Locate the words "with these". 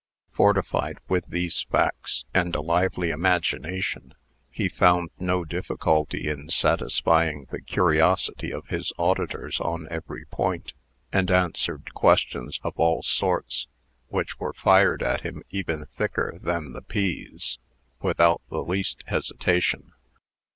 1.07-1.61